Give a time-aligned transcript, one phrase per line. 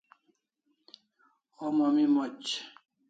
[1.57, 2.49] Homa mi moch